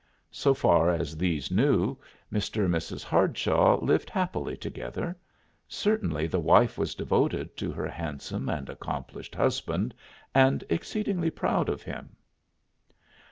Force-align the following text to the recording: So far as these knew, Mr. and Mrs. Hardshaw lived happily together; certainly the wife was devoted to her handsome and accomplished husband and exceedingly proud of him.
So 0.31 0.55
far 0.55 0.89
as 0.89 1.15
these 1.15 1.51
knew, 1.51 1.95
Mr. 2.33 2.65
and 2.65 2.73
Mrs. 2.73 3.03
Hardshaw 3.03 3.79
lived 3.85 4.09
happily 4.09 4.57
together; 4.57 5.15
certainly 5.67 6.25
the 6.25 6.39
wife 6.39 6.75
was 6.75 6.95
devoted 6.95 7.55
to 7.57 7.71
her 7.71 7.87
handsome 7.87 8.49
and 8.49 8.67
accomplished 8.67 9.35
husband 9.35 9.93
and 10.33 10.63
exceedingly 10.71 11.29
proud 11.29 11.69
of 11.69 11.83
him. 11.83 12.15